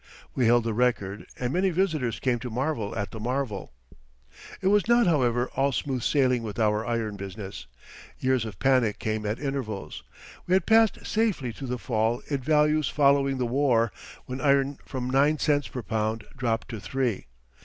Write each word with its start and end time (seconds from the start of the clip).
We 0.33 0.47
held 0.47 0.63
the 0.63 0.73
record 0.73 1.27
and 1.37 1.53
many 1.53 1.69
visitors 1.69 2.19
came 2.19 2.39
to 2.39 2.49
marvel 2.49 2.95
at 2.95 3.11
the 3.11 3.19
marvel. 3.19 3.71
It 4.59 4.69
was 4.69 4.87
not, 4.87 5.05
however, 5.05 5.51
all 5.55 5.71
smooth 5.71 6.01
sailing 6.01 6.41
with 6.41 6.57
our 6.57 6.83
iron 6.83 7.17
business. 7.17 7.67
Years 8.17 8.43
of 8.43 8.57
panic 8.57 8.97
came 8.97 9.27
at 9.27 9.37
intervals. 9.37 10.01
We 10.47 10.55
had 10.55 10.65
passed 10.65 11.05
safely 11.05 11.51
through 11.51 11.67
the 11.67 11.77
fall 11.77 12.23
in 12.31 12.39
values 12.41 12.89
following 12.89 13.37
the 13.37 13.45
war, 13.45 13.91
when 14.25 14.41
iron 14.41 14.79
from 14.87 15.07
nine 15.07 15.37
cents 15.37 15.67
per 15.67 15.83
pound 15.83 16.25
dropped 16.35 16.69
to 16.69 16.79
three. 16.79 17.27